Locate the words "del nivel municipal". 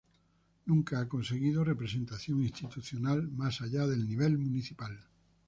3.85-4.99